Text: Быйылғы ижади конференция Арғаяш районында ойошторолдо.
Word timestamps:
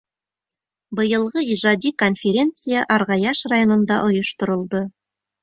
Быйылғы 0.99 1.43
ижади 1.55 1.91
конференция 2.05 2.87
Арғаяш 2.97 3.43
районында 3.53 4.01
ойошторолдо. 4.09 4.85